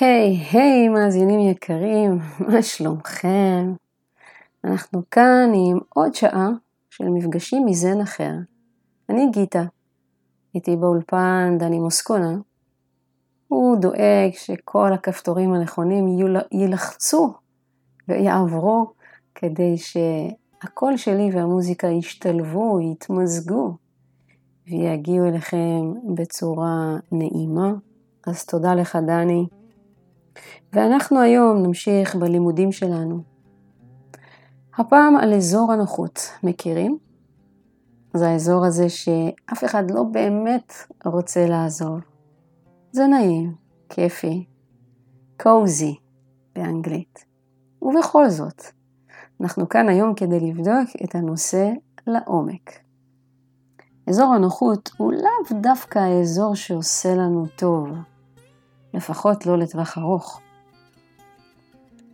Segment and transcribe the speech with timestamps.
[0.00, 2.18] היי, hey, היי, hey, מאזינים יקרים,
[2.48, 3.74] מה שלומכם?
[4.64, 6.48] אנחנו כאן עם עוד שעה
[6.90, 8.32] של מפגשים מזן אחר.
[9.08, 9.62] אני גיטה,
[10.54, 12.36] איתי באולפן דני מוסקונה.
[13.48, 16.18] הוא דואג שכל הכפתורים הנכונים
[16.52, 17.34] יילחצו
[18.08, 18.92] ויעברו
[19.34, 23.76] כדי שהקול שלי והמוזיקה ישתלבו, יתמזגו
[24.66, 27.72] ויגיעו אליכם בצורה נעימה.
[28.26, 29.59] אז תודה לך דני.
[30.72, 33.22] ואנחנו היום נמשיך בלימודים שלנו.
[34.78, 36.98] הפעם על אזור הנוחות, מכירים?
[38.14, 40.72] זה האזור הזה שאף אחד לא באמת
[41.04, 42.00] רוצה לעזוב.
[42.92, 43.54] זה נעים,
[43.88, 44.44] כיפי,
[45.40, 45.96] קוזי
[46.54, 47.24] באנגלית.
[47.82, 48.62] ובכל זאת,
[49.40, 51.70] אנחנו כאן היום כדי לבדוק את הנושא
[52.06, 52.70] לעומק.
[54.06, 57.88] אזור הנוחות הוא לאו דווקא האזור שעושה לנו טוב,
[58.94, 60.40] לפחות לא לטווח ארוך.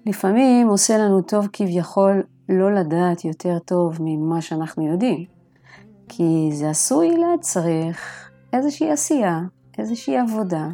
[0.07, 5.25] לפעמים עושה לנו טוב כביכול לא לדעת יותר טוב ממה שאנחנו יודעים,
[6.09, 9.41] כי זה עשוי להצריך איזושהי עשייה,
[9.79, 10.69] איזושהי עבודה,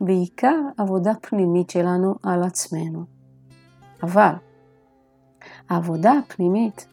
[0.00, 3.04] בעיקר עבודה פנימית שלנו על עצמנו.
[4.02, 4.32] אבל
[5.68, 6.86] העבודה הפנימית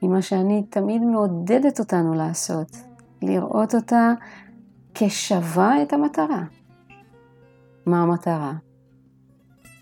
[0.00, 2.76] היא מה שאני תמיד מעודדת אותנו לעשות,
[3.22, 4.12] לראות אותה
[4.94, 6.42] כשווה את המטרה.
[7.86, 8.52] מה המטרה?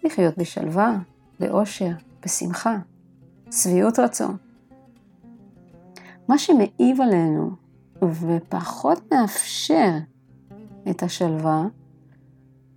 [0.04, 0.98] לחיות בשלווה,
[1.40, 1.90] באושר,
[2.24, 2.78] בשמחה,
[3.50, 4.36] שביעות רצון.
[6.28, 7.50] מה שמעיב עלינו
[8.02, 9.90] ופחות מאפשר
[10.90, 11.64] את השלווה,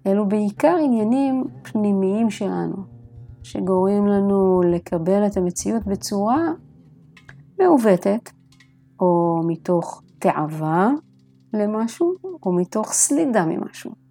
[0.08, 2.76] אלו בעיקר עניינים פנימיים שלנו,
[3.44, 6.54] שגורמים לנו לקבל את המציאות בצורה
[7.60, 8.30] מעוותת,
[9.00, 10.90] או מתוך תאווה
[11.54, 14.07] למשהו, או מתוך סלידה ממשהו.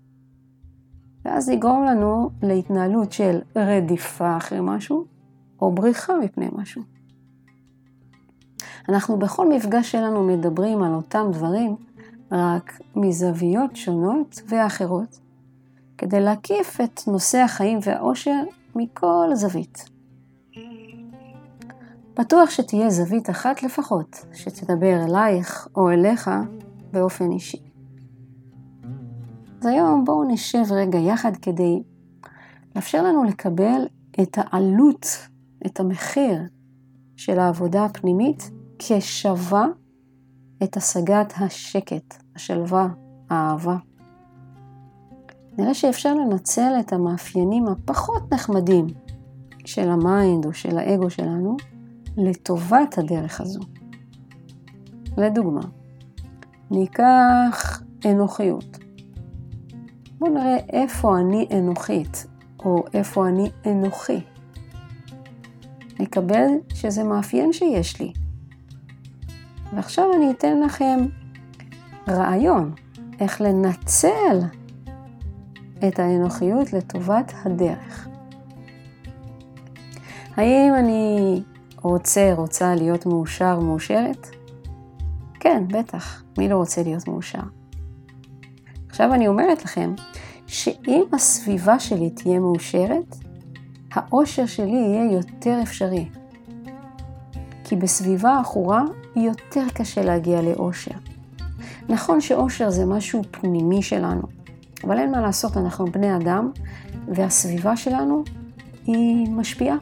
[1.27, 5.05] ואז יגרום לנו להתנהלות של רדיפה אחרי משהו,
[5.60, 6.82] או בריחה מפני משהו.
[8.88, 11.76] אנחנו בכל מפגש שלנו מדברים על אותם דברים,
[12.32, 15.20] רק מזוויות שונות ואחרות,
[15.98, 18.43] כדי להקיף את נושא החיים והאושר
[18.75, 19.84] מכל זווית.
[22.19, 26.31] בטוח שתהיה זווית אחת לפחות, שתדבר אלייך או אליך
[26.93, 27.66] באופן אישי.
[29.66, 31.82] אז היום בואו נשב רגע יחד כדי
[32.77, 33.87] לאפשר לנו לקבל
[34.22, 35.06] את העלות,
[35.66, 36.43] את המחיר
[37.16, 39.66] של העבודה הפנימית כשווה
[40.62, 42.88] את השגת השקט, השלווה,
[43.31, 43.76] האהבה.
[45.59, 48.87] נראה שאפשר לנצל את המאפיינים הפחות נחמדים
[49.65, 51.56] של ה mind או של האגו שלנו
[52.16, 53.60] לטובת הדרך הזו.
[55.16, 55.62] לדוגמה,
[56.71, 58.85] ניקח אנוכיות.
[60.19, 62.27] בואו נראה איפה אני אנוכית,
[62.59, 64.21] או איפה אני אנוכי.
[66.00, 68.12] נקבל שזה מאפיין שיש לי.
[69.75, 71.06] ועכשיו אני אתן לכם
[72.09, 72.75] רעיון
[73.21, 74.41] איך לנצל
[75.88, 78.09] את האנוכיות לטובת הדרך.
[80.37, 81.43] האם אני
[81.82, 84.26] רוצה, רוצה להיות מאושר, מאושרת?
[85.41, 87.56] כן, בטח, מי לא רוצה להיות מאושר?
[88.96, 89.94] עכשיו אני אומרת לכם,
[90.46, 93.16] שאם הסביבה שלי תהיה מאושרת,
[93.92, 96.08] האושר שלי יהיה יותר אפשרי.
[97.64, 98.82] כי בסביבה עכורה
[99.16, 100.94] יותר קשה להגיע לאושר.
[101.88, 104.22] נכון שאושר זה משהו פנימי שלנו,
[104.84, 106.50] אבל אין מה לעשות, אנחנו בני אדם,
[107.08, 108.24] והסביבה שלנו
[108.86, 109.76] היא משפיעה.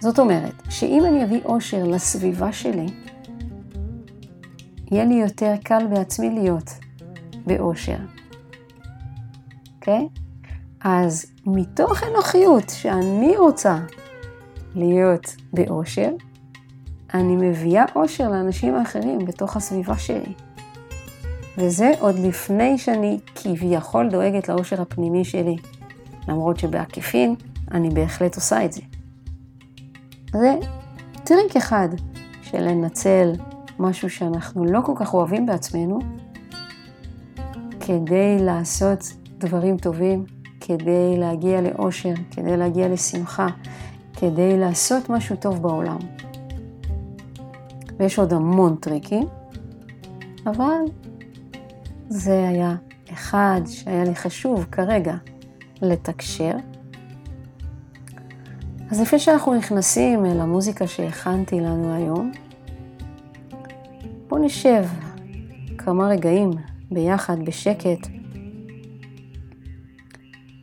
[0.00, 2.86] זאת אומרת, שאם אני אביא אושר לסביבה שלי,
[4.90, 6.70] יהיה לי יותר קל בעצמי להיות
[7.46, 7.98] באושר.
[9.76, 10.08] אוקיי?
[10.14, 10.18] Okay?
[10.80, 13.78] אז מתוך אנוכיות שאני רוצה
[14.74, 16.10] להיות באושר,
[17.14, 20.32] אני מביאה אושר לאנשים האחרים בתוך הסביבה שלי.
[21.58, 25.56] וזה עוד לפני שאני כביכול דואגת לאושר הפנימי שלי,
[26.28, 27.34] למרות שבעקיפין
[27.70, 28.80] אני בהחלט עושה את זה.
[30.32, 30.54] זה
[31.24, 31.88] טריק אחד
[32.42, 33.32] של לנצל
[33.78, 35.98] משהו שאנחנו לא כל כך אוהבים בעצמנו,
[37.80, 40.24] כדי לעשות דברים טובים,
[40.60, 43.46] כדי להגיע לאושר, כדי להגיע לשמחה,
[44.16, 45.98] כדי לעשות משהו טוב בעולם.
[47.98, 49.26] ויש עוד המון טריקים,
[50.46, 50.80] אבל
[52.08, 52.74] זה היה
[53.12, 55.14] אחד שהיה לי חשוב כרגע
[55.82, 56.52] לתקשר.
[58.90, 62.32] אז לפני שאנחנו נכנסים אל המוזיקה שהכנתי לנו היום,
[64.28, 64.84] בואו נשב
[65.78, 66.50] כמה רגעים
[66.90, 68.08] ביחד בשקט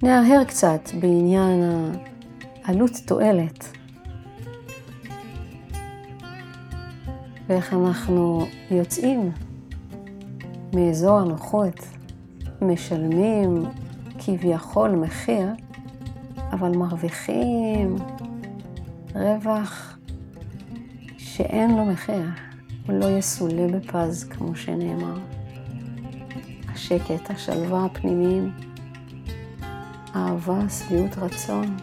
[0.04, 1.64] נהרהר קצת בעניין
[2.64, 3.78] העלות תועלת.
[7.48, 9.32] ואיך אנחנו יוצאים
[10.74, 11.80] מאזור הנוחות,
[12.62, 13.64] משלמים
[14.20, 15.48] כביכול מחיר,
[16.52, 17.96] אבל מרוויחים
[19.16, 19.98] רווח
[21.18, 22.26] שאין לו מחיר,
[22.88, 25.18] הוא לא יסולא בפז, כמו שנאמר.
[26.70, 28.52] השקט, השלווה הפנימיים,
[30.16, 31.78] אהבה, שביעות רצון.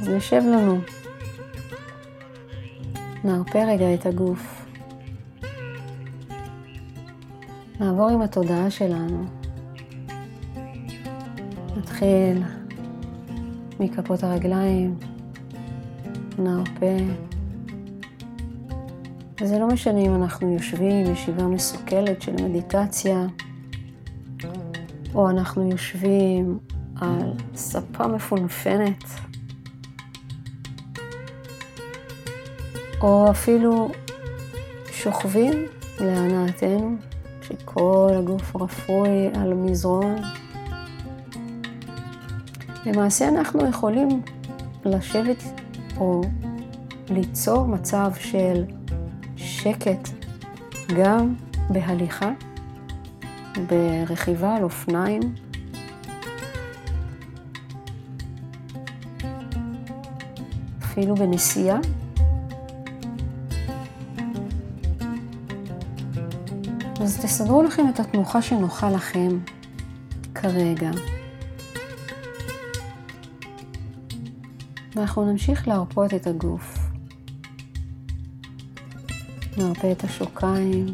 [0.00, 0.80] אז נשב לנו,
[3.24, 4.66] נרפה רגע את הגוף.
[7.80, 9.24] נעבור עם התודעה שלנו.
[11.76, 12.42] נתחיל
[13.80, 14.96] מכפות הרגליים,
[16.38, 16.96] נרפה.
[19.40, 23.26] וזה לא משנה אם אנחנו יושבים ישיבה מסוכלת של מדיטציה,
[25.14, 26.58] או אנחנו יושבים
[27.00, 29.04] על ספה מפונפנת,
[33.00, 33.90] או אפילו
[34.92, 35.52] שוכבים
[36.00, 36.96] להנאתנו,
[37.42, 40.16] שכל הגוף רפוי על מזרון.
[42.86, 44.22] למעשה אנחנו יכולים
[44.84, 45.57] לשבת
[46.00, 46.20] או
[47.10, 48.64] ליצור מצב של
[49.36, 50.08] שקט
[50.96, 51.34] גם
[51.70, 52.30] בהליכה,
[53.68, 55.20] ברכיבה על אופניים,
[60.82, 61.78] אפילו בנסיעה.
[67.00, 69.38] אז תסדרו לכם את התנוחה שנוחה לכם
[70.34, 70.90] כרגע.
[74.98, 76.78] ואנחנו נמשיך להרפות את הגוף.
[79.56, 80.86] נרפה את השוקיים.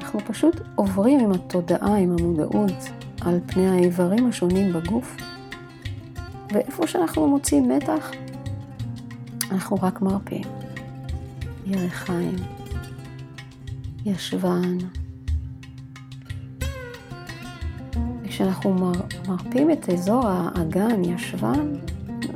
[0.00, 2.72] אנחנו פשוט עוברים עם התודעה, עם המודעות,
[3.20, 5.16] על פני האיברים השונים בגוף,
[6.52, 8.10] ואיפה שאנחנו מוצאים מתח,
[9.50, 10.44] אנחנו רק מרפים.
[11.66, 12.36] ירחיים,
[14.04, 14.78] ישבן.
[18.38, 18.92] כשאנחנו מר,
[19.28, 21.72] מרפים את אזור האגן, ישבן,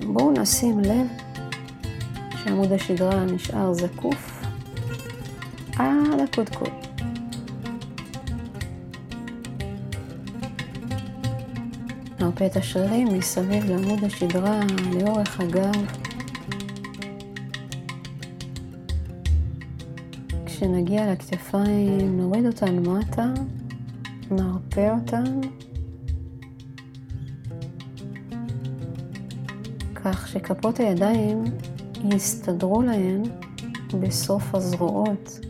[0.06, 1.06] בואו נשים לב
[2.44, 4.44] שעמוד השדרה נשאר זקוף
[5.76, 6.70] עד הקודקוד.
[12.20, 14.60] נרפה את השרירים מסביב לעמוד השדרה
[15.00, 15.87] לאורך הגב.
[20.46, 23.26] כשנגיע לכתפיים נוריד אותן מטה,
[24.31, 25.40] נרפה אותן.
[30.04, 31.44] כך שכפות הידיים
[32.14, 33.22] יסתדרו להן
[34.00, 35.40] בסוף הזרועות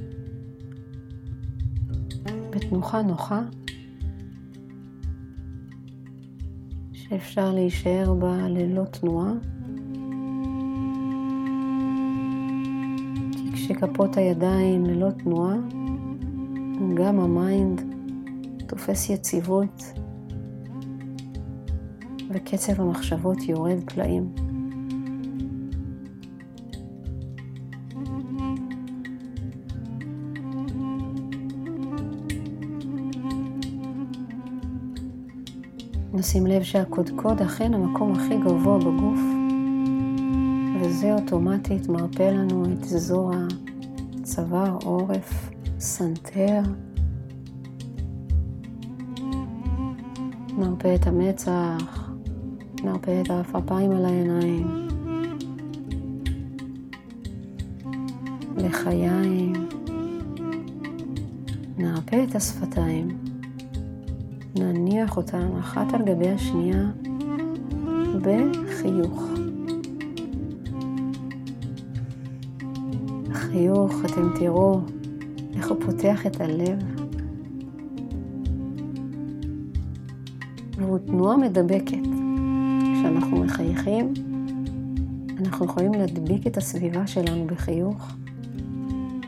[2.50, 3.42] בתנוחה נוחה
[6.92, 9.32] שאפשר להישאר בה ללא תנועה.
[13.32, 15.56] כי כשכפות הידיים ללא תנועה,
[16.94, 17.82] גם ה mind
[18.66, 19.92] תופס יציבות
[22.32, 24.32] וקצב המחשבות יורד פלאים.
[36.14, 39.20] נשים לב שהקודקוד אכן המקום הכי גבוה בגוף,
[40.80, 43.32] וזה אוטומטית מרפה לנו את אזור
[44.20, 46.60] הצוואר, עורף, סנטר.
[50.58, 52.01] נרפה את המצח,
[52.84, 54.88] נרפה את העפעפיים על העיניים,
[58.56, 59.52] לחיים,
[61.78, 63.08] נרפא את השפתיים.
[64.54, 66.90] נניח אותן אחת על גבי השנייה
[68.22, 69.28] בחיוך.
[73.32, 74.80] חיוך, אתם תראו
[75.56, 76.78] איך הוא פותח את הלב.
[80.78, 82.21] והוא תנועה מדבקת.
[83.02, 84.12] כשאנחנו מחייכים,
[85.40, 88.12] אנחנו יכולים להדביק את הסביבה שלנו בחיוך,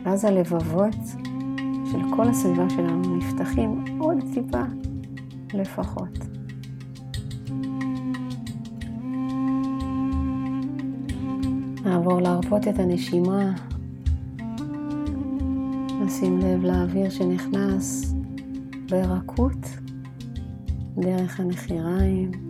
[0.05, 0.97] ואז הלבבות
[1.93, 4.63] של כל הסביבה שלנו נפתחים עוד טיפה
[5.55, 6.19] לפחות.
[11.85, 13.53] נעבור להרפות את הנשימה,
[16.05, 18.15] נשים לב לאוויר שנכנס
[18.89, 19.67] ברכות
[20.97, 22.44] דרך הנחיריים,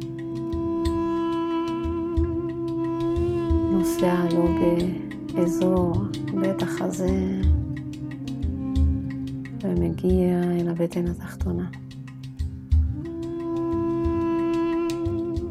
[3.84, 4.48] נוסע לו
[5.34, 5.92] באזור
[6.40, 7.40] בית החזה,
[9.62, 11.66] ומגיע אל הבטן התחתונה.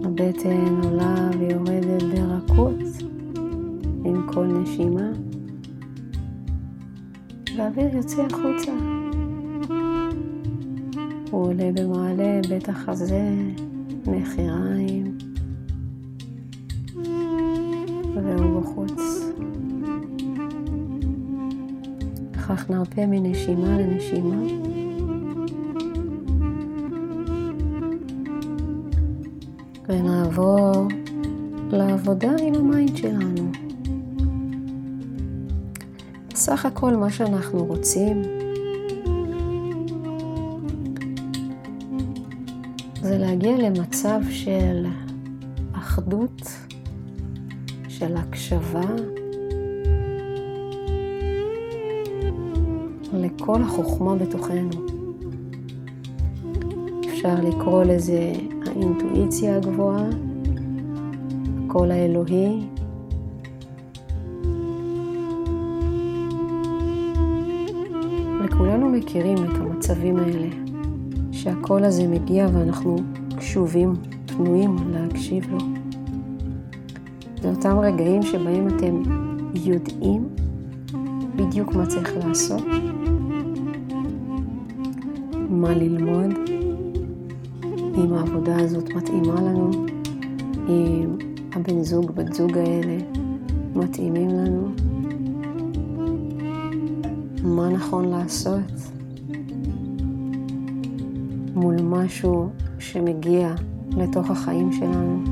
[0.04, 2.80] הבטן עולה ויורדת ברכות
[4.06, 5.10] עם כל נשימה,
[7.58, 8.72] והאוויר יוצא החוצה.
[11.32, 13.36] הוא עולה במעלה בית החזה,
[14.08, 14.73] נחיריים,
[23.04, 24.36] וכך נרפה מנשימה לנשימה.
[29.90, 30.88] ונעבור
[31.72, 33.52] לעבודה עם ה mind שלנו.
[36.36, 38.22] סך הכל מה שאנחנו רוצים
[43.02, 44.86] זה להגיע למצב של
[45.74, 46.42] אחדות,
[47.88, 48.86] של הקשבה
[53.44, 54.70] לכל החוכמה בתוכנו.
[57.10, 58.34] אפשר לקרוא לזה
[58.66, 60.06] האינטואיציה הגבוהה,
[61.66, 62.68] הקול האלוהי.
[68.46, 70.48] וכולנו מכירים את המצבים האלה,
[71.32, 72.96] שהקול הזה מגיע ואנחנו
[73.38, 73.94] קשובים,
[74.26, 75.60] פנויים להקשיב לו.
[77.42, 79.04] זה אותם רגעים שבהם אתם
[79.54, 80.28] יודעים
[81.36, 82.64] בדיוק מה צריך לעשות,
[85.64, 86.32] מה ללמוד,
[87.98, 89.72] אם העבודה הזאת מתאימה לנו,
[90.68, 91.18] אם
[91.54, 92.98] הבן זוג, בת זוג האלה
[93.76, 94.68] מתאימים לנו,
[97.44, 98.72] מה נכון לעשות
[101.56, 103.54] מול משהו שמגיע
[103.98, 105.24] לתוך החיים שלנו.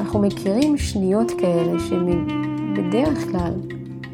[0.00, 3.54] אנחנו מכירים שניות כאלה שבדרך כלל,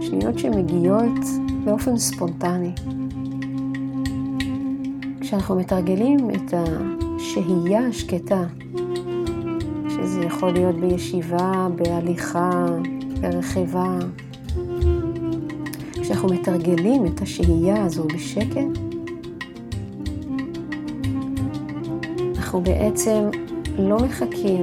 [0.00, 2.73] שניות שמגיעות באופן ספונטני.
[5.21, 8.45] כשאנחנו מתרגלים את השהייה השקטה,
[9.88, 12.67] שזה יכול להיות בישיבה, בהליכה,
[13.21, 13.99] ברכיבה,
[16.02, 18.79] כשאנחנו מתרגלים את השהייה הזו בשקט,
[22.37, 23.29] אנחנו בעצם
[23.79, 24.62] לא מחכים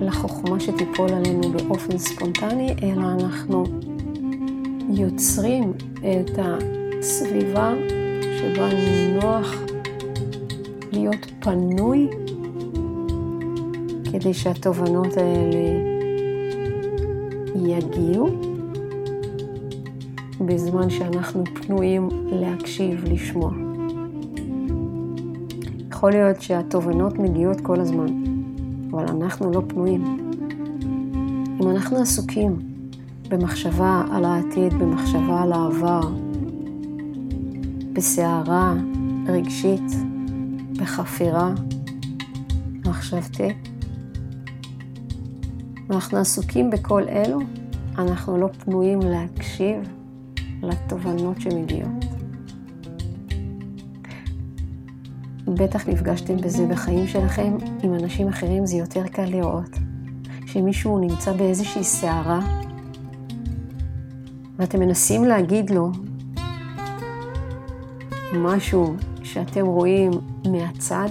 [0.00, 3.64] לחוכמה שתיפול עלינו באופן ספונטני, אלא אנחנו
[4.90, 5.72] יוצרים
[6.04, 7.74] את הסביבה
[8.38, 8.68] שבה
[9.22, 9.54] נוח
[10.92, 12.08] להיות פנוי
[14.12, 15.94] כדי שהתובנות האלה
[17.54, 18.28] יגיעו
[20.40, 23.50] בזמן שאנחנו פנויים להקשיב, לשמוע.
[25.90, 28.06] יכול להיות שהתובנות מגיעות כל הזמן,
[28.90, 30.04] אבל אנחנו לא פנויים.
[31.60, 32.73] אם אנחנו עסוקים
[33.28, 36.00] במחשבה על העתיד, במחשבה על העבר,
[37.92, 38.74] בסערה
[39.26, 39.92] רגשית,
[40.76, 41.54] בחפירה
[42.86, 43.68] מחשבתית,
[45.88, 47.38] ואנחנו עסוקים בכל אלו,
[47.98, 49.76] אנחנו לא פנויים להקשיב
[50.62, 52.04] לתובנות שמגיעות.
[55.44, 59.78] בטח נפגשתם בזה בחיים שלכם, עם אנשים אחרים זה יותר קל לראות.
[60.46, 62.40] שמישהו נמצא באיזושהי סערה,
[64.58, 65.92] ואתם מנסים להגיד לו
[68.32, 70.10] משהו שאתם רואים
[70.50, 71.08] מהצד,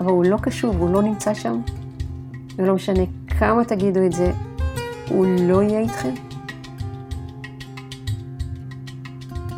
[0.00, 1.60] אבל הוא לא קשוב, הוא לא נמצא שם,
[2.56, 3.02] ולא משנה
[3.38, 4.32] כמה תגידו את זה,
[5.08, 6.14] הוא לא יהיה איתכם.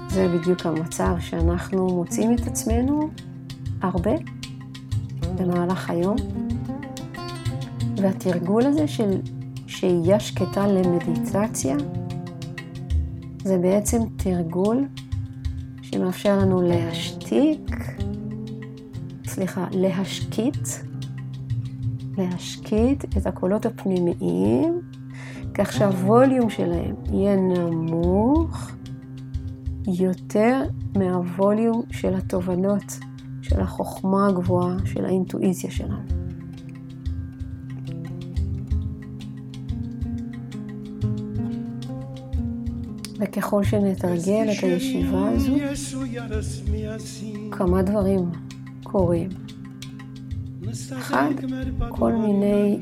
[0.08, 3.10] זה בדיוק המצב שאנחנו מוצאים את עצמנו
[3.82, 4.12] הרבה
[5.36, 6.16] במהלך היום,
[7.96, 9.20] והתרגול הזה של
[9.66, 11.76] שהייה שקטה למדיטציה,
[13.44, 14.88] זה בעצם תרגול
[15.82, 17.60] שמאפשר לנו להשתיק,
[19.26, 20.68] סליחה, להשקיט,
[22.18, 24.80] להשקיט את הקולות הפנימיים,
[25.54, 28.70] כך שהווליום שלהם יהיה נמוך
[29.86, 30.62] יותר
[30.96, 32.98] מהווליום של התובנות,
[33.42, 36.23] של החוכמה הגבוהה, של האינטואיציה שלנו.
[43.24, 45.52] וככל שנתרגל את הישיבה הזו,
[47.50, 48.30] כמה דברים
[48.82, 49.28] קורים.
[50.98, 51.30] אחד,
[51.88, 52.78] כל מיני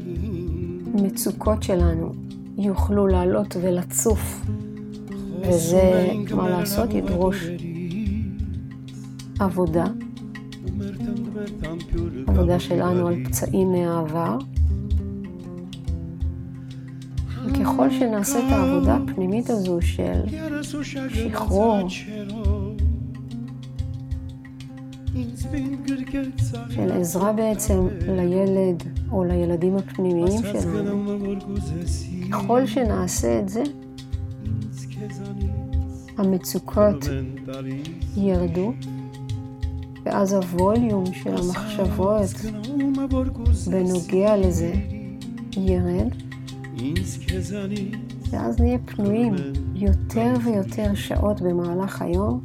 [0.94, 2.12] מצוקות שלנו
[2.58, 4.40] יוכלו לעלות ולצוף
[5.40, 7.46] וזה, מה לעשות, ידרוש
[9.38, 9.84] עבודה,
[12.26, 14.38] עבודה שלנו על פצעים מהעבר,
[17.62, 20.20] וככל שנעשה את העבודה הפנימית הזו של
[21.08, 21.88] שחרור,
[26.70, 31.18] של עזרה בעצם לילד או לילדים הפנימיים שלנו,
[32.30, 33.62] ככל שנעשה את זה,
[36.18, 37.04] המצוקות
[38.16, 38.72] ירדו,
[40.04, 42.30] ואז הווליום של המחשבות
[43.70, 44.72] בנוגע לזה
[45.56, 46.08] ירד,
[48.30, 49.34] ואז נהיה פנויים
[49.74, 52.40] יותר ויותר שעות במהלך היום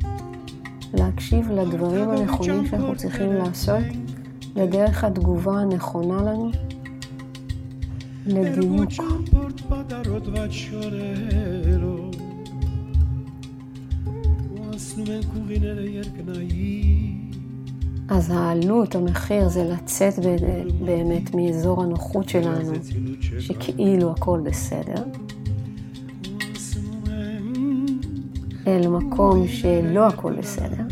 [0.94, 3.84] להקשיב לדברים הנכונים שאנחנו צריכים לעשות,
[4.56, 6.52] לדרך התגובה הנכונה לנו,
[8.26, 8.92] לדיוק.
[18.10, 20.14] אז העלות, המחיר, זה לצאת
[20.86, 22.74] באמת מאזור הנוחות שלנו,
[23.40, 25.04] שכאילו הכל בסדר,
[28.68, 30.84] אל מקום שלא הכל בסדר.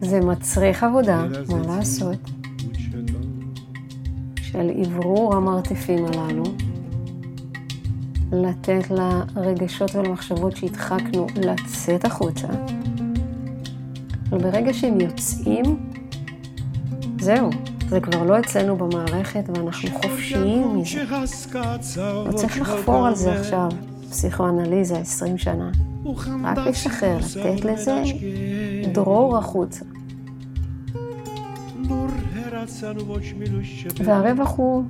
[0.00, 2.18] זה מצריך עבודה, מה לעשות,
[4.42, 6.44] של אוורור המרתפים הללו,
[8.32, 12.48] לתת לרגשות ולמחשבות שהדחקנו לצאת החוצה.
[14.38, 15.64] וברגע שהם יוצאים,
[17.20, 17.50] זהו,
[17.88, 21.04] זה כבר לא אצלנו במערכת ואנחנו חופשיים מזה.
[22.26, 23.68] לא צריך לחפור על זה עכשיו,
[24.10, 25.70] פסיכואנליזה 20 שנה.
[26.44, 28.02] רק לשחרר, לתת לזה
[28.92, 29.84] דרור החוצה.
[34.04, 34.84] והרווח הוא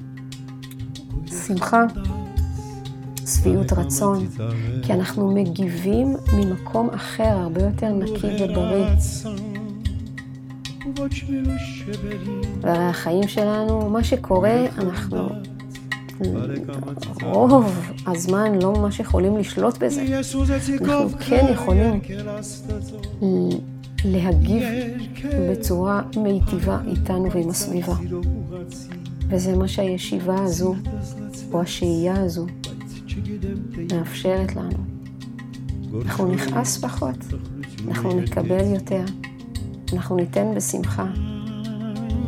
[1.46, 1.82] שמחה,
[3.28, 4.28] שביעות רצון,
[4.82, 8.86] כי אנחנו מגיבים ממקום אחר, הרבה יותר נקי ובריא.
[12.60, 15.28] והרי החיים שלנו, מה שקורה, אנחנו
[17.22, 17.64] רוב
[18.06, 20.20] הזמן לא ממש יכולים לשלוט בזה.
[20.80, 22.00] אנחנו כן יכולים
[24.04, 24.62] להגיב
[25.50, 27.94] בצורה מיטיבה איתנו ועם הסביבה.
[29.28, 30.74] וזה מה שהישיבה הזו,
[31.52, 32.46] או השהייה הזו,
[33.92, 34.78] מאפשרת לנו.
[36.04, 37.16] אנחנו נכעס פחות,
[37.88, 39.04] אנחנו נקבל יותר,
[39.92, 41.06] אנחנו ניתן בשמחה.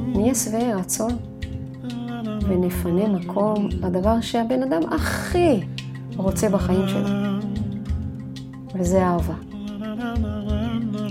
[0.07, 1.17] נהיה שבעי רצון
[2.49, 5.61] ונפנה מקום לדבר שהבן אדם הכי
[6.17, 7.09] רוצה בחיים שלו,
[8.75, 9.35] וזה אהבה.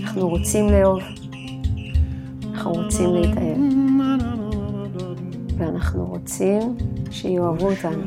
[0.00, 1.00] אנחנו רוצים לאהוב,
[2.52, 3.58] אנחנו רוצים להתאהב,
[5.58, 6.76] ואנחנו רוצים
[7.10, 8.02] שיאהבו אותנו.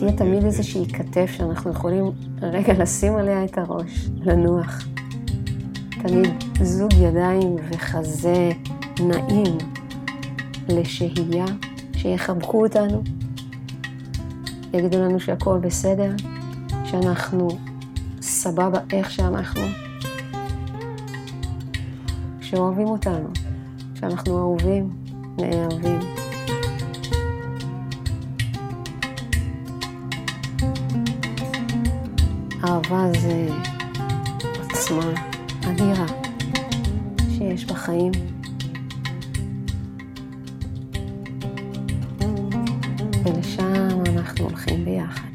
[0.00, 2.04] שתהיה תמיד איזושהי כתף שאנחנו יכולים
[2.42, 4.86] רגע לשים עליה את הראש, לנוח.
[5.90, 8.50] תמיד זוג ידיים וחזה
[9.00, 9.58] נעים
[10.68, 11.44] לשהייה,
[11.96, 13.02] שיחבקו אותנו,
[14.74, 16.12] יגידו לנו שהכל בסדר,
[16.84, 17.48] שאנחנו
[18.22, 19.62] סבבה איך שאנחנו,
[22.40, 23.28] שאוהבים אותנו,
[23.94, 24.90] שאנחנו אהובים,
[25.38, 26.19] נאהבים.
[32.92, 33.48] אהבה זה
[34.62, 35.12] עוצמה
[35.70, 36.06] אדירה
[37.28, 38.12] שיש בחיים.
[43.24, 45.28] ולשם אנחנו הולכים ביחד.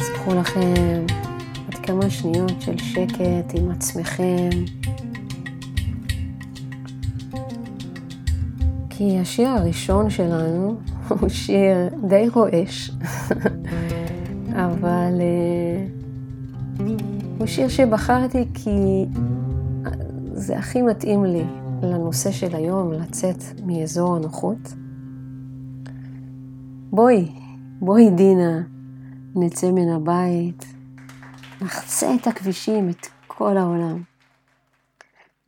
[0.00, 1.04] אז קחו לכם
[1.66, 4.50] עוד כמה שניות של שקט עם עצמכם.
[8.90, 10.76] כי השיר הראשון שלנו
[11.08, 12.90] הוא שיר די רועש,
[14.82, 15.86] אבל אה,
[17.38, 19.04] הוא שיר שבחרתי כי
[20.32, 21.44] זה הכי מתאים לי
[21.82, 24.58] לנושא של היום, לצאת מאזור הנוחות.
[26.90, 27.32] בואי,
[27.80, 28.62] בואי דינה,
[29.34, 30.64] נצא מן הבית,
[31.60, 34.02] נחצה את הכבישים, את כל העולם.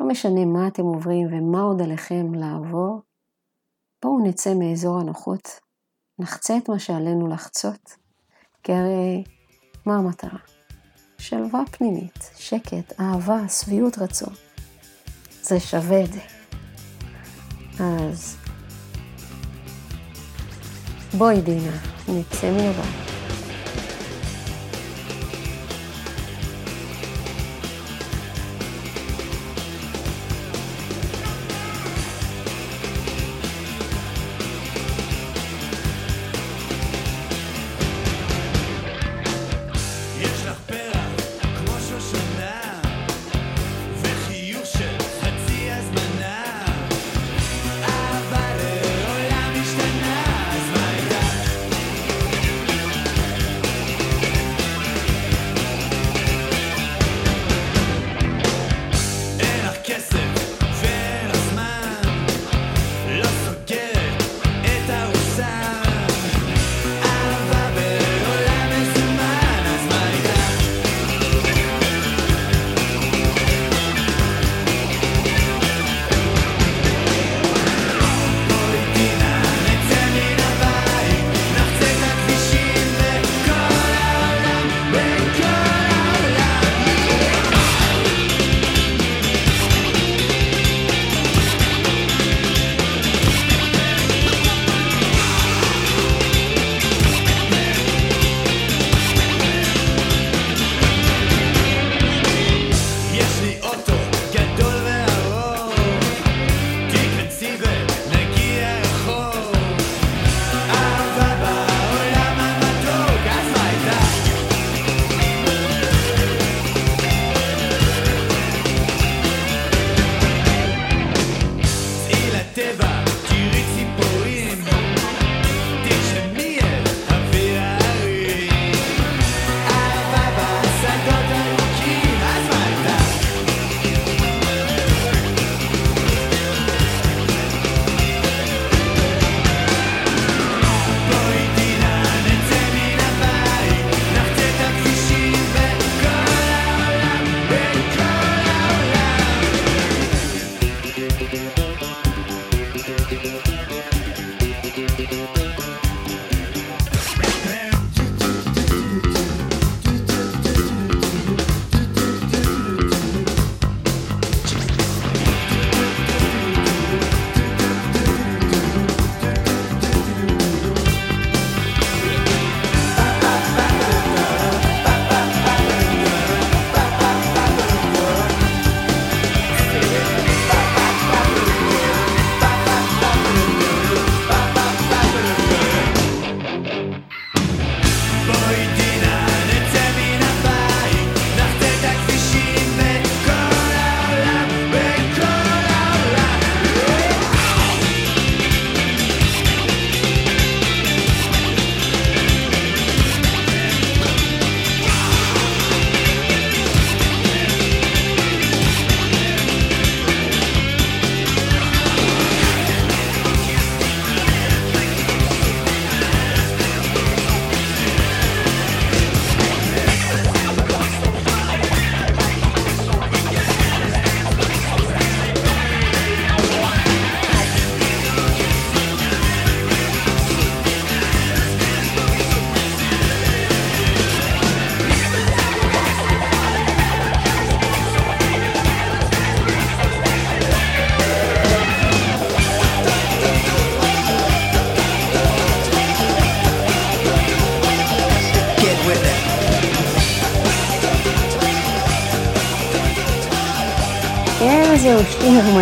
[0.01, 3.01] לא משנה מה אתם עוברים ומה עוד עליכם לעבור,
[4.05, 5.49] בואו נצא מאזור הנוחות,
[6.19, 8.04] נחצה את מה שעלינו לחצות,
[8.65, 9.25] כי הרי
[9.87, 10.39] מה המטרה?
[11.19, 14.35] שלווה פנימית, שקט, אהבה, שביעות רצון.
[15.43, 16.21] זה שווה את זה.
[17.81, 18.37] אז
[21.19, 21.77] בואי דינה,
[22.09, 23.14] נצא מהבית.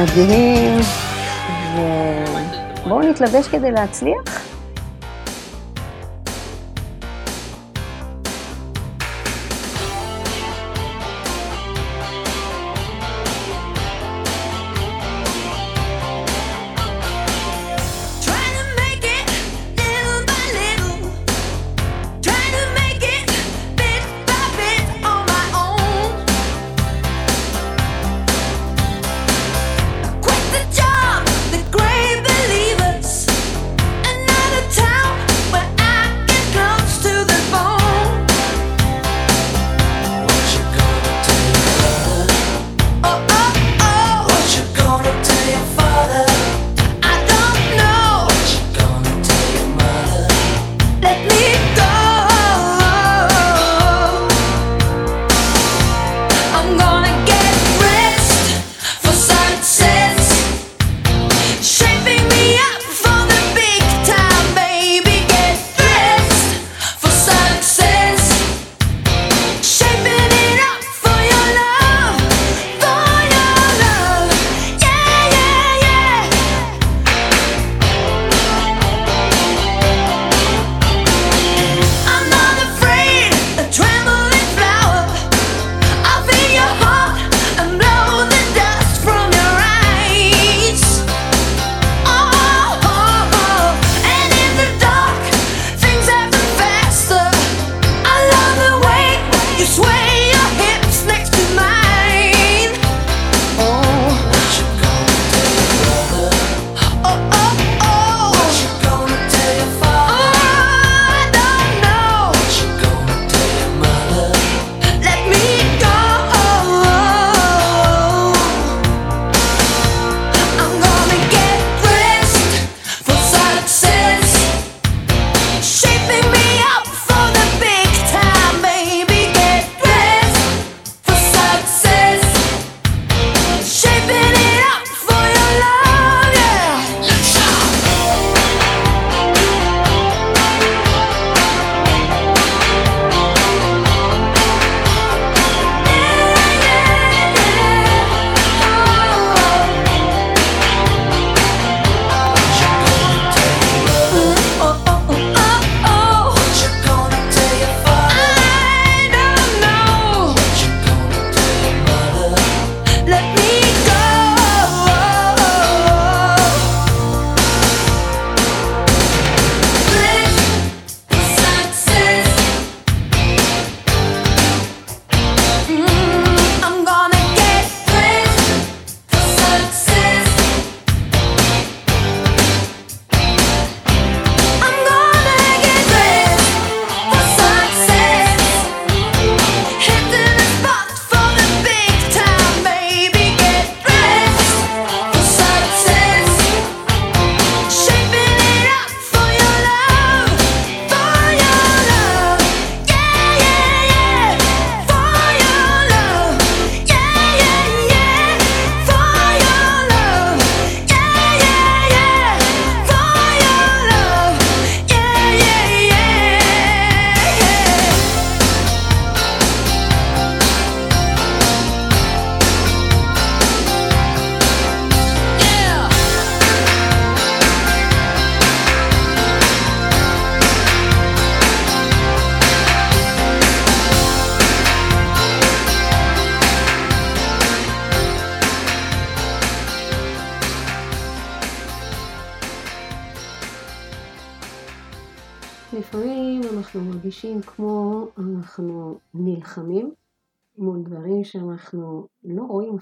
[0.02, 0.80] מדהים,
[2.84, 4.32] ובואו נתלבש כדי להצליח.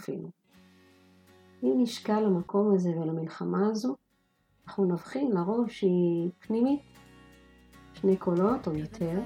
[0.01, 0.29] אפילו.
[1.63, 3.97] אם נשקע למקום הזה ולמלחמה הזו,
[4.67, 6.81] אנחנו נבחין לראש שהיא פנימית.
[7.95, 9.21] שני קולות או יותר,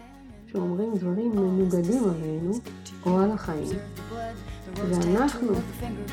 [0.47, 2.53] שאומרים דברים מנוגדים עלינו
[3.07, 3.79] או על החיים.
[4.75, 5.53] ואנחנו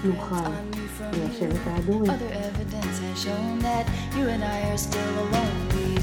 [0.06, 0.50] נוכל
[1.12, 2.12] ליישב את ההדורים.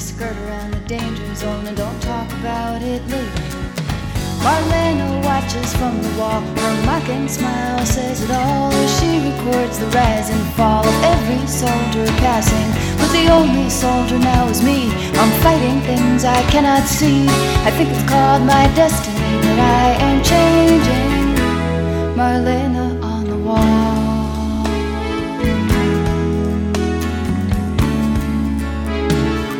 [0.09, 3.48] skirt around the danger zone and don't talk about it later.
[4.45, 10.31] Marlena watches from the wall, her mocking smile says it all she records the rise
[10.31, 12.69] and fall of every soldier passing.
[12.99, 14.91] But the only soldier now is me.
[15.21, 17.27] I'm fighting things I cannot see.
[17.69, 21.09] I think it's called my destiny that I am changing.
[22.19, 24.09] Marlena on the wall.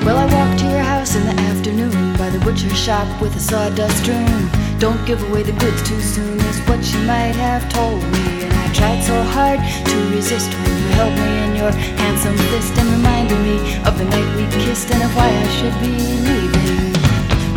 [0.05, 3.41] Well, I walked to your house in the afternoon by the butcher shop with a
[3.41, 4.68] sawdust room.
[4.79, 8.47] Don't give away the goods too soon, is what she might have told me.
[8.47, 12.79] And I tried so hard to resist when you held me in your handsome fist
[12.79, 16.95] and reminded me of the night we kissed and of why I should be leaving.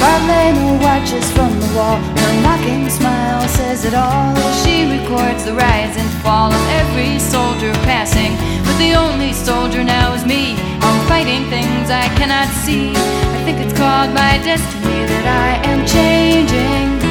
[0.01, 4.33] Marlena watches from the wall, her mocking smile says it all
[4.65, 8.33] she records the rise and fall of every soldier passing.
[8.65, 10.55] But the only soldier now is me.
[10.81, 12.89] I'm fighting things I cannot see.
[12.95, 17.10] I think it's called my destiny that I am changing.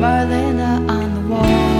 [0.00, 1.76] Marlena on the wall.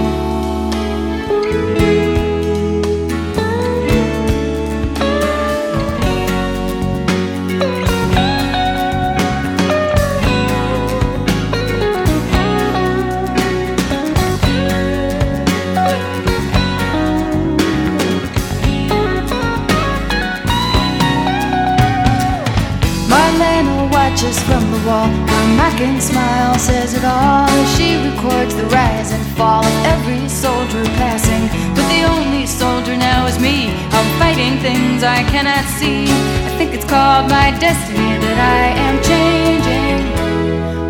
[25.57, 30.83] Mocking smile says it all as she records the rise and fall of every soldier
[31.01, 31.43] passing.
[31.75, 33.73] But the only soldier now is me.
[33.97, 36.03] I'm fighting things I cannot see.
[36.47, 39.97] I think it's called my destiny that I am changing.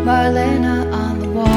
[0.06, 1.48] Marlena on the wall.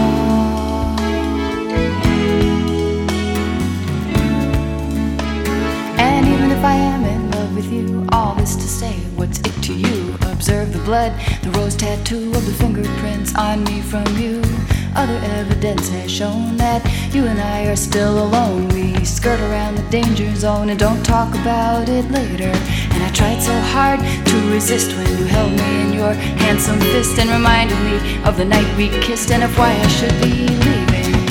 [5.99, 9.63] And even if I am in love with you, all this to say, what's it
[9.63, 10.20] to you?
[10.41, 14.41] Observe the blood, the rose tattoo of the fingerprints on me from you.
[14.95, 16.81] Other evidence has shown that
[17.13, 18.67] you and I are still alone.
[18.69, 22.49] We skirt around the danger zone and don't talk about it later.
[22.89, 27.19] And I tried so hard to resist when you held me in your handsome fist
[27.19, 31.21] and reminded me of the night we kissed and of why I should be leaving.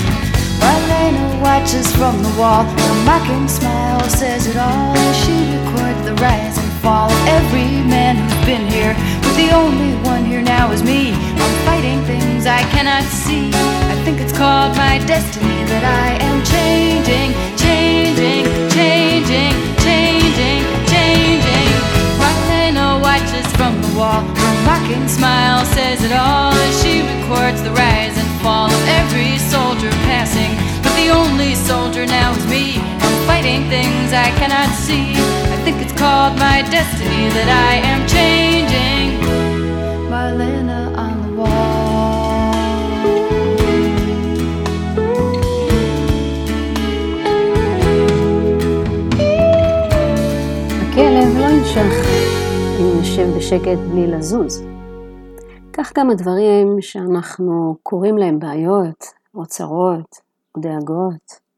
[0.63, 2.63] Marlena watches from the wall.
[2.63, 4.95] Her mocking smile says it all
[5.25, 8.95] she records the rise of every man who's been here.
[9.23, 11.13] But the only one here now is me.
[11.13, 13.51] I'm fighting things I cannot see.
[13.53, 19.53] I think it's called my destiny that I am changing, changing, changing,
[19.85, 21.71] changing, changing.
[22.21, 24.23] Marlena watches from the wall.
[24.25, 29.37] Her mocking smile says it all as she records the rise and fall of every
[29.37, 30.53] soldier passing.
[30.83, 33.00] But the only soldier now is me.
[33.29, 35.07] Fighting things I cannot see.
[35.55, 39.09] I think it's called my destiny that I am changing.
[40.13, 42.01] Marlena on the wall.
[50.83, 51.95] הכלב לא ינשך
[52.81, 54.63] אם נשב בשקט בלי לזוז.
[55.73, 59.05] כך גם הדברים שאנחנו קוראים להם בעיות,
[59.35, 60.17] או צרות,
[60.55, 61.50] או דאגות.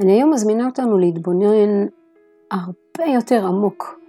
[0.00, 1.86] אני היום מזמינה אותנו להתבונן
[2.50, 4.00] הרבה יותר עמוק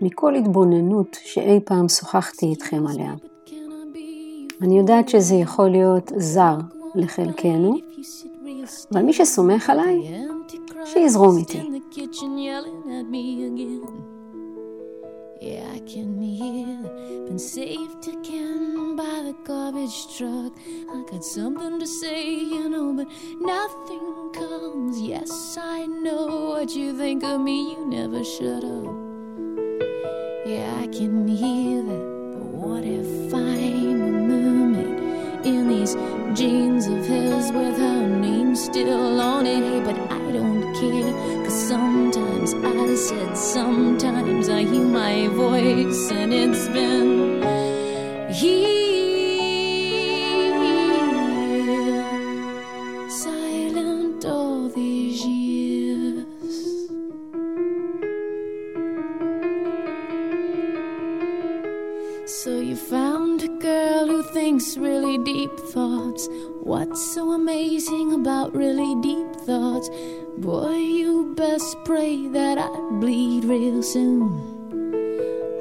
[0.00, 3.14] מכל התבוננות שאי פעם שוחחתי איתכם עליה.
[4.62, 6.56] אני יודעת שזה יכול להיות זר
[6.94, 7.76] לחלקנו,
[8.92, 10.24] אבל מי שסומך עליי,
[10.84, 11.60] שיזרום איתי.
[15.44, 16.78] Yeah, I can hear,
[17.26, 20.52] been saved again by the garbage truck.
[20.88, 23.08] I got something to say, you know, but
[23.40, 25.00] nothing comes.
[25.00, 28.94] Yes, I know what you think of me, you never shut up.
[30.46, 35.96] Yeah, I can hear that, but what if I'm a mermaid in these
[36.34, 39.84] jeans of his with her name still on it?
[39.84, 46.68] But I don't care, cause sometimes I said sometimes I hear my voice and it's
[46.68, 47.42] been
[48.32, 48.81] here
[72.12, 72.68] that I
[73.00, 74.28] bleed real soon.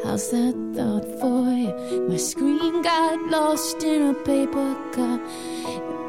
[0.04, 2.08] How's that thought for you?
[2.10, 5.22] My screen got lost in a paper cup.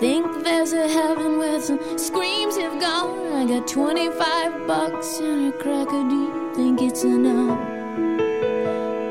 [0.00, 3.32] Think there's a heaven where some screams have gone.
[3.34, 6.02] I got 25 bucks and a cracker.
[6.08, 7.60] Do you think it's enough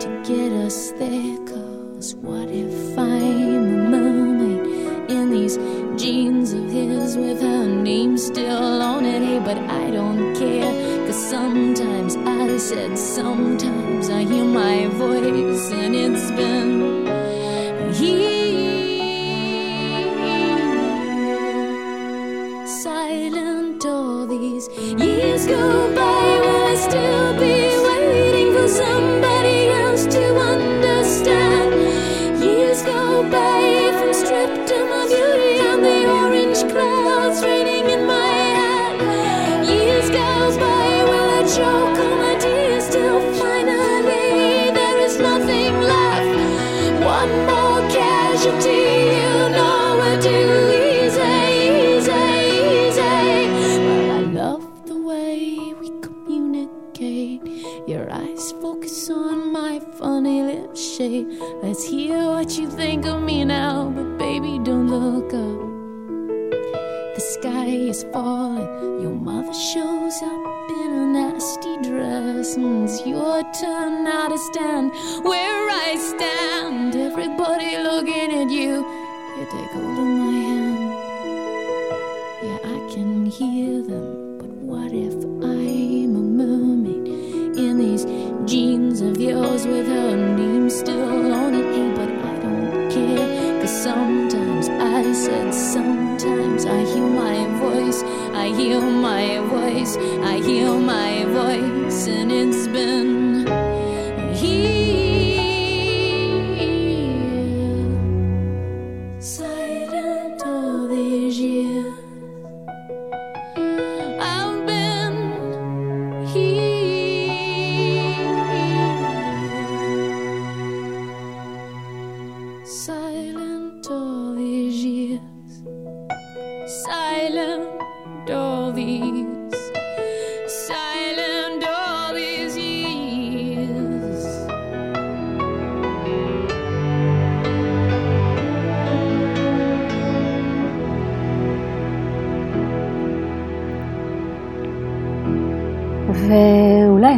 [0.01, 1.37] to get us there?
[1.45, 5.55] Cause what if I'm a mermaid in these
[6.01, 9.21] jeans of his with her name still on it?
[9.21, 11.00] Hey, but I don't care.
[11.11, 17.05] Sometimes I said, sometimes I hear my voice and it's been
[17.93, 18.31] here.
[22.65, 25.80] Silent all these years go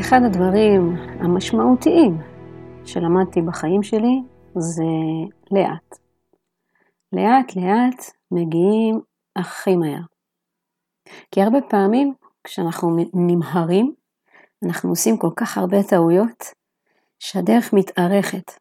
[0.03, 2.17] אחד הדברים המשמעותיים
[2.85, 4.21] שלמדתי בחיים שלי
[4.55, 4.83] זה
[5.51, 5.99] לאט.
[7.13, 9.01] לאט לאט מגיעים
[9.35, 10.01] הכי מהר.
[11.31, 13.93] כי הרבה פעמים כשאנחנו נמהרים,
[14.65, 16.43] אנחנו עושים כל כך הרבה טעויות
[17.19, 18.51] שהדרך מתארכת.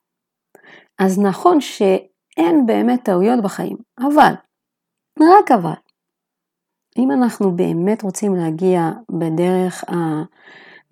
[0.98, 4.32] אז נכון שאין באמת טעויות בחיים, אבל,
[5.20, 5.78] רק אבל,
[6.98, 9.94] אם אנחנו באמת רוצים להגיע בדרך ה...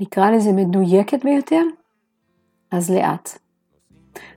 [0.01, 1.63] נקרא לזה מדויקת ביותר,
[2.71, 3.39] אז לאט.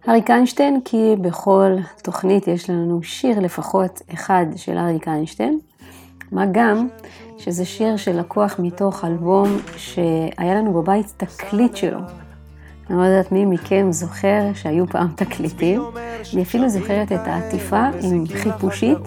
[0.10, 5.60] אריק איינשטיין, כי בכל תוכנית יש לנו שיר לפחות אחד של אריק איינשטיין,
[6.32, 6.88] מה גם
[7.38, 12.00] שזה שיר שלקוח מתוך אלבום שהיה לנו בבית תקליט שלו.
[12.90, 15.82] אני לא יודעת מי מכם זוכר שהיו פעם תקליטים.
[16.34, 18.98] אני אפילו זוכרת את העטיפה עם חיפושית,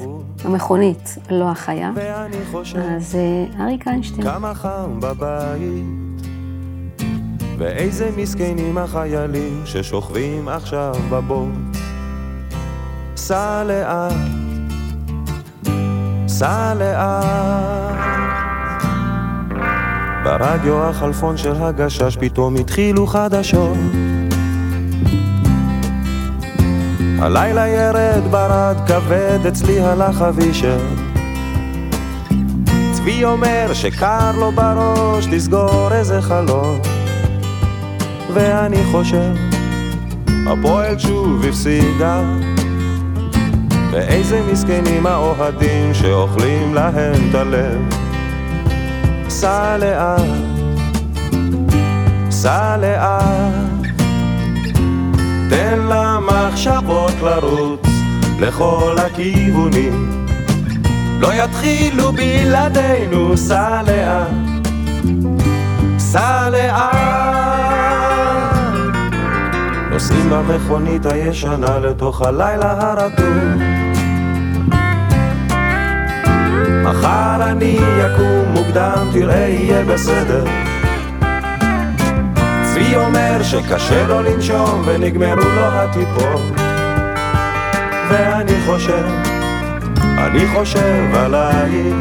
[0.44, 1.92] המכונית, לא החיה.
[2.96, 3.18] אז
[3.60, 4.22] אריק איינשטיין.
[4.22, 6.15] כמה חם בבית,
[7.58, 11.76] ואיזה מסכנים החיילים ששוכבים עכשיו בבוט.
[13.16, 14.12] סע לאט,
[16.28, 17.96] סע לאט.
[20.24, 23.76] ברדיו החלפון של הגשש פתאום התחילו חדשות.
[27.18, 30.78] הלילה ירד ברד כבד, אצלי הלך אבישר.
[32.92, 36.80] צבי אומר שקר לו בראש, תסגור איזה חלון.
[38.34, 39.32] ואני חושב,
[40.46, 42.22] הפועל שוב הפסידה.
[43.96, 47.78] ואיזה מסכנים האוהדים שאוכלים להם את הלב.
[49.28, 50.20] סע לאט,
[52.30, 53.86] סע לאט,
[55.50, 57.86] תן למחשבות לרוץ
[58.40, 60.26] לכל הכיוונים.
[61.20, 64.28] לא יתחילו בלעדינו, סע לאט,
[65.98, 67.25] סע לאט.
[69.96, 73.62] נוסעים במכונית הישנה לתוך הלילה הרטוב.
[76.82, 80.44] מחר אני יקום מוקדם, תראה יהיה בסדר.
[82.62, 86.42] צבי אומר שקשה לו לנשום ונגמרו לו הטיפות.
[88.10, 89.06] ואני חושב,
[90.18, 91.96] אני חושב עלייך.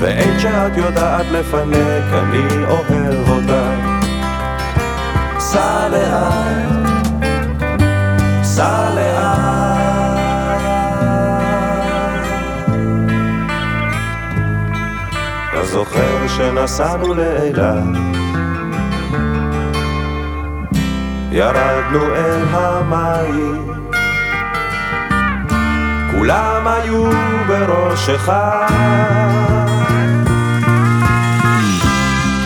[0.00, 3.75] ואין שאת יודעת לפנק, אני אוהב אותך.
[5.48, 6.98] סע לאט,
[8.42, 9.36] סע לאט.
[15.50, 17.58] אתה זוכר שנסענו לאילת?
[21.30, 23.72] ירדנו אל המים,
[26.10, 27.10] כולם היו
[27.48, 28.66] בראש אחד.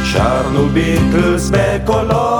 [0.04, 2.39] שרנו ביטלס בקולות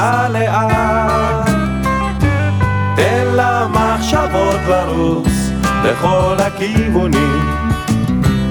[0.00, 1.50] סע לאט.
[2.96, 5.32] תן למחשבות לרוץ
[5.84, 7.60] לכל הכיוונים.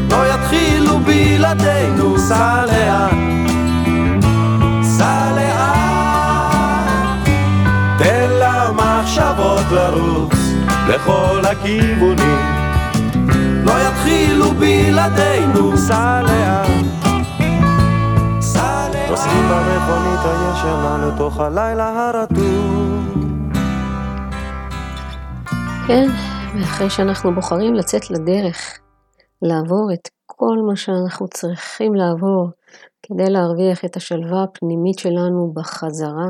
[0.10, 3.14] לא יתחילו בלעדינו סע לאט,
[4.84, 7.30] סע לאט.
[7.98, 10.36] תן למחשבות לרוץ
[10.88, 12.46] לכל הכיוונים.
[13.66, 17.09] לא יתחילו בלעדינו סע לאט,
[19.10, 23.10] נוסעים במכונית הישנה לתוך הלילה הרטוב
[25.88, 26.08] כן,
[26.56, 28.80] ואחרי שאנחנו בוחרים לצאת לדרך,
[29.42, 32.50] לעבור את כל מה שאנחנו צריכים לעבור
[33.04, 36.30] כדי להרוויח את השלווה הפנימית שלנו בחזרה,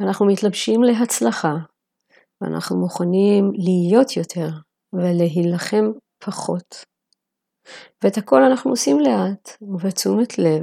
[0.00, 1.54] ואנחנו מתלבשים להצלחה,
[2.40, 4.48] ואנחנו מוכנים להיות יותר
[4.92, 5.90] ולהילחם
[6.24, 6.84] פחות.
[8.04, 10.62] ואת הכל אנחנו עושים לאט ובתשומת לב.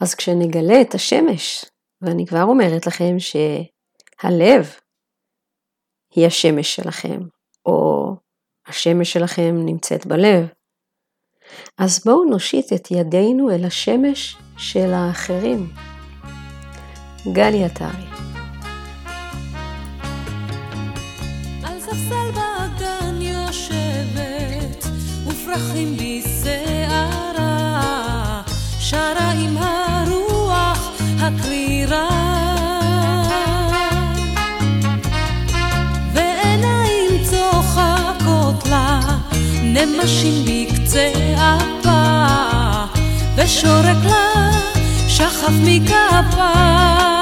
[0.00, 1.64] אז כשנגלה את השמש,
[2.02, 4.74] ואני כבר אומרת לכם שהלב
[6.14, 7.20] היא השמש שלכם,
[7.66, 8.06] או
[8.66, 10.48] השמש שלכם נמצאת בלב.
[11.78, 15.68] אז בואו נושיט את ידינו אל השמש של האחרים.
[17.32, 18.06] גלי עטרי
[21.64, 22.66] על ספסל בשערה,
[31.26, 32.08] הקרירה.
[36.14, 39.00] ועיניים צוחקות לה,
[39.62, 42.24] נמשים בקצה אפה,
[43.36, 44.50] ושורק לה
[45.08, 47.15] שחף מכפה.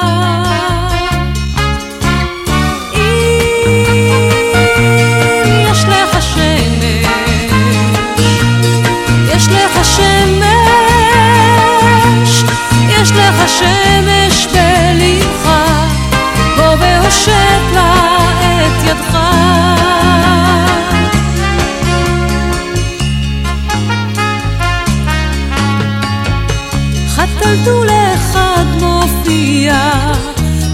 [27.44, 29.90] חתלתול אחד מופיע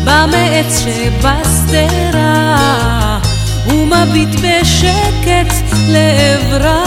[0.04, 2.28] במעץ שבשדרה,
[3.64, 5.54] הוא מביט בשקט
[5.88, 6.84] לעברה.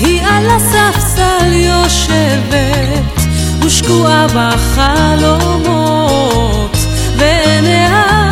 [0.00, 3.20] היא על הספסל יושבת,
[3.64, 5.86] ושקועה בחלומות,
[7.16, 8.30] ועיניה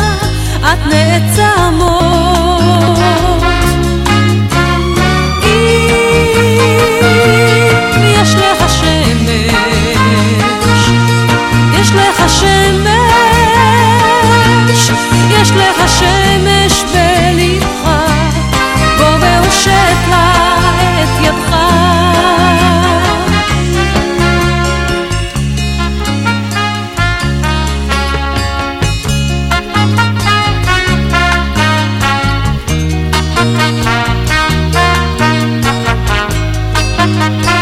[0.59, 2.15] את נעצמות.
[37.05, 37.54] Música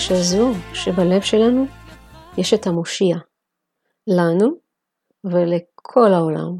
[0.00, 1.64] הנפש הזו שבלב שלנו
[2.38, 3.16] יש את המושיע,
[4.06, 4.48] לנו
[5.24, 6.56] ולכל העולם.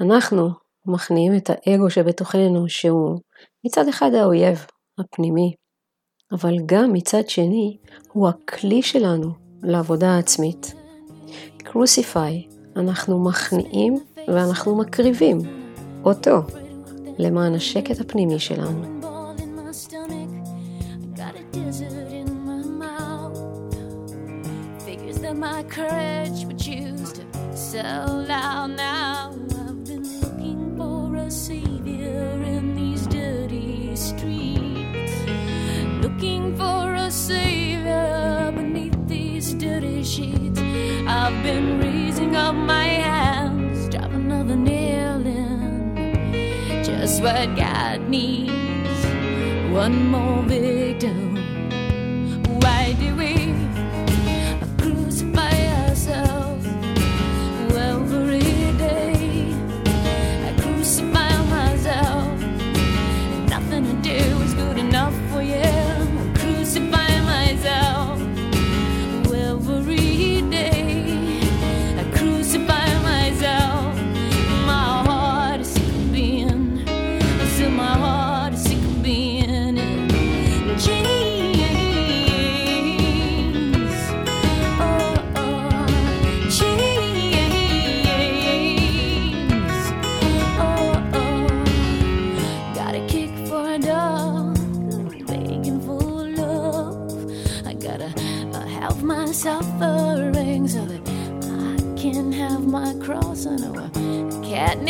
[0.00, 0.48] אנחנו
[0.86, 3.20] מכניעים את האגו שבתוכנו שהוא
[3.64, 4.66] מצד אחד האויב
[4.98, 5.54] הפנימי,
[6.32, 7.78] אבל גם מצד שני
[8.12, 10.74] הוא הכלי שלנו לעבודה העצמית.
[11.58, 13.94] קרוסיפיי, אנחנו מכניעים
[14.28, 15.38] ואנחנו מקריבים
[16.04, 16.36] אותו
[17.18, 18.99] למען השקט הפנימי שלנו.
[25.40, 27.24] my courage would choose to
[27.56, 29.30] sell out now.
[29.30, 35.14] I've been looking for a savior in these dirty streets,
[36.02, 40.60] looking for a savior beneath these dirty sheets.
[41.08, 48.52] I've been raising up my hands, drop another nail in, just what God needs.
[49.72, 51.29] One more victim.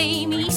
[0.01, 0.49] name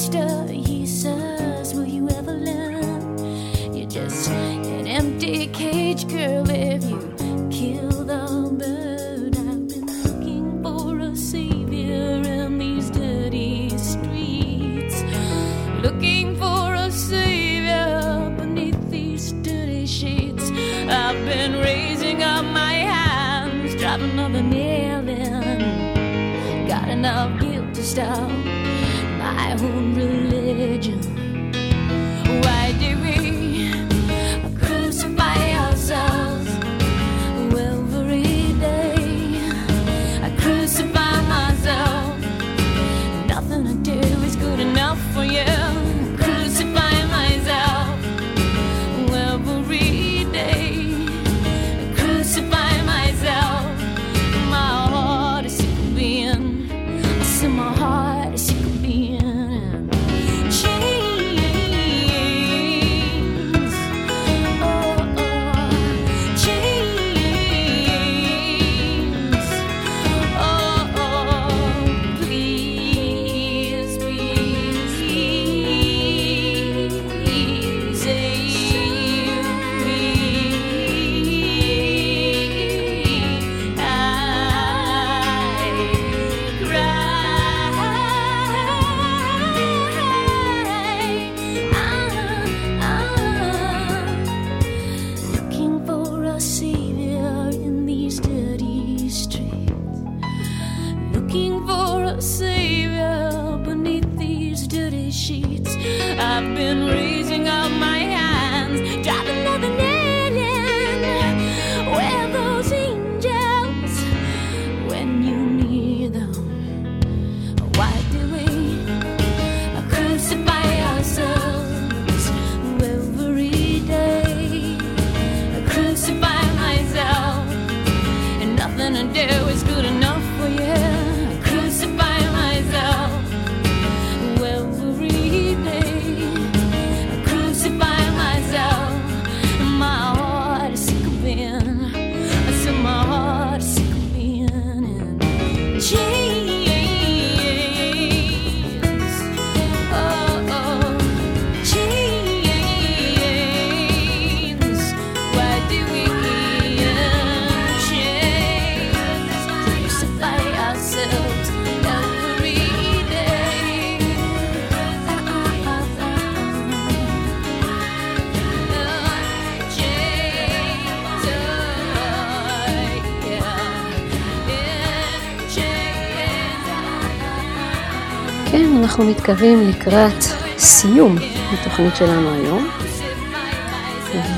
[178.94, 180.24] אנחנו מתקרבים לקראת
[180.58, 181.16] סיום
[181.54, 182.68] התוכנית שלנו היום,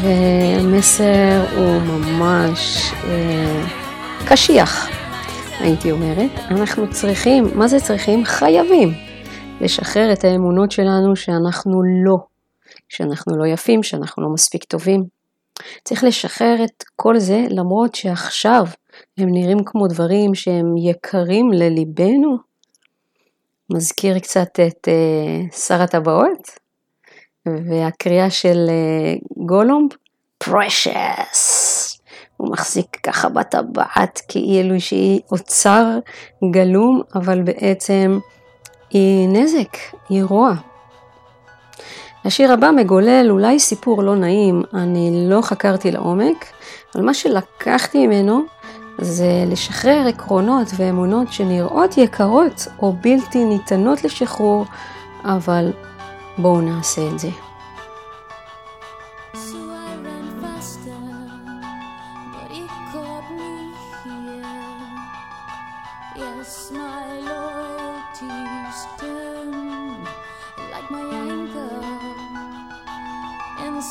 [0.01, 3.65] והמסר הוא ממש אה,
[4.27, 4.87] קשיח,
[5.59, 6.31] הייתי אומרת.
[6.51, 8.25] אנחנו צריכים, מה זה צריכים?
[8.25, 8.89] חייבים
[9.61, 12.15] לשחרר את האמונות שלנו שאנחנו לא,
[12.89, 15.03] שאנחנו לא יפים, שאנחנו לא מספיק טובים.
[15.83, 18.63] צריך לשחרר את כל זה למרות שעכשיו
[19.17, 22.54] הם נראים כמו דברים שהם יקרים לליבנו.
[23.69, 26.49] מזכיר קצת את uh, שר הטבעות
[27.45, 29.91] והקריאה של uh, גולומב,
[30.43, 31.39] precious.
[32.37, 35.85] הוא מחזיק ככה בטבעת כאילו שהיא אוצר
[36.51, 38.19] גלום, אבל בעצם
[38.89, 39.77] היא נזק,
[40.09, 40.53] היא רוע.
[42.25, 46.45] השיר הבא מגולל אולי סיפור לא נעים, אני לא חקרתי לעומק,
[46.95, 48.41] אבל מה שלקחתי ממנו
[49.01, 54.65] זה לשחרר עקרונות ואמונות שנראות יקרות או בלתי ניתנות לשחרור,
[55.23, 55.73] אבל
[56.37, 57.29] בואו נעשה את זה.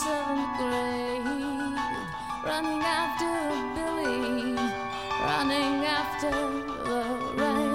[0.05, 1.79] Seventh grade,
[2.49, 3.35] running after
[3.75, 4.84] Billy,
[5.27, 7.03] running after the
[7.37, 7.74] rain.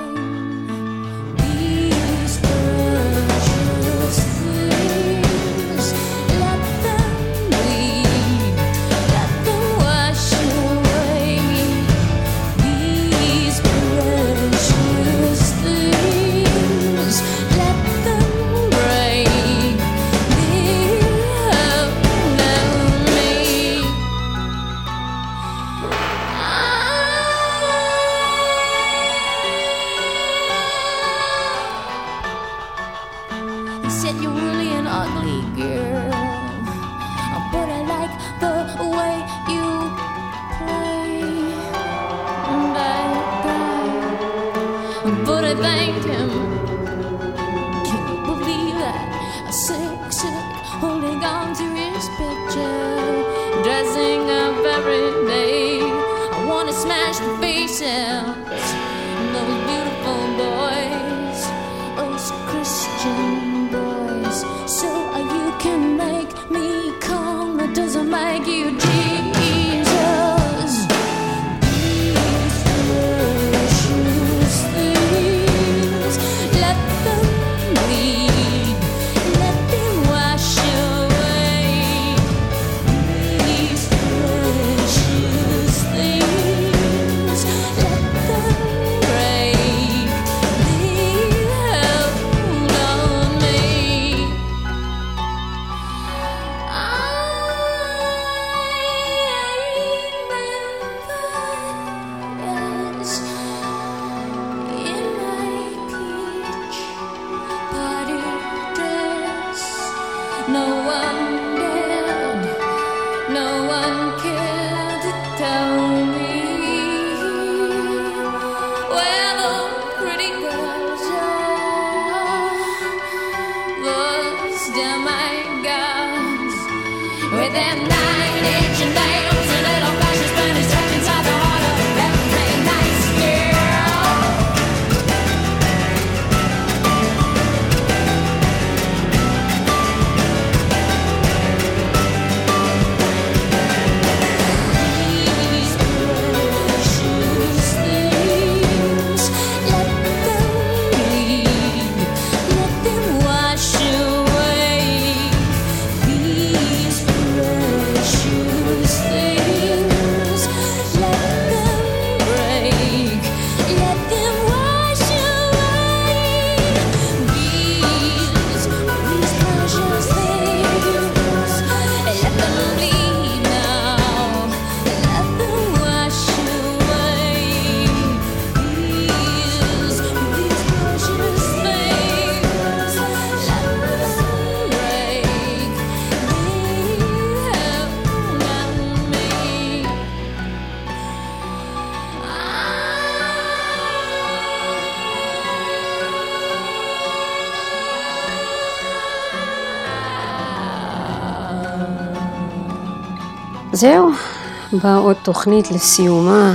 [204.83, 206.53] באה עוד תוכנית לסיומה,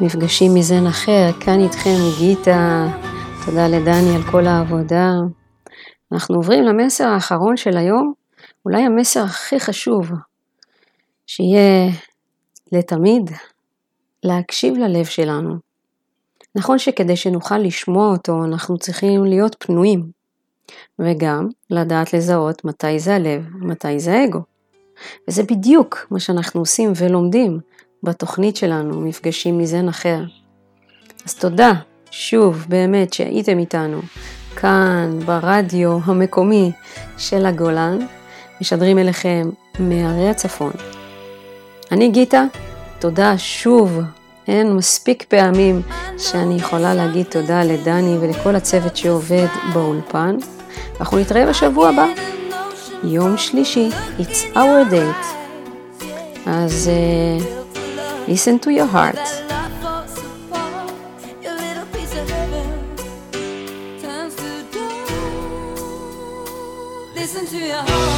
[0.00, 2.86] מפגשים מזן אחר, כאן איתכם גיטה,
[3.46, 5.10] תודה לדני על כל העבודה.
[6.12, 8.12] אנחנו עוברים למסר האחרון של היום,
[8.64, 10.10] אולי המסר הכי חשוב,
[11.26, 11.92] שיהיה
[12.72, 13.30] לתמיד
[14.22, 15.54] להקשיב ללב שלנו.
[16.54, 20.10] נכון שכדי שנוכל לשמוע אותו אנחנו צריכים להיות פנויים,
[20.98, 24.53] וגם לדעת לזהות מתי זה הלב ומתי זה האגו.
[25.28, 27.60] וזה בדיוק מה שאנחנו עושים ולומדים
[28.02, 30.22] בתוכנית שלנו, מפגשים מזן אחר.
[31.26, 31.72] אז תודה,
[32.10, 34.00] שוב, באמת, שהייתם איתנו
[34.56, 36.72] כאן ברדיו המקומי
[37.18, 37.98] של הגולן,
[38.60, 40.72] משדרים אליכם מערי הצפון.
[41.92, 42.44] אני גיטה,
[42.98, 44.00] תודה שוב,
[44.48, 45.82] אין מספיק פעמים
[46.18, 50.36] שאני יכולה להגיד תודה לדני ולכל הצוות שעובד באולפן.
[51.00, 52.06] אנחנו נתראה בשבוע הבא,
[53.03, 53.89] יום שלישי,
[54.19, 55.39] It's our date.
[56.45, 57.43] אז uh,
[58.27, 59.19] listen to your heart.
[67.15, 68.12] Listen to your heart.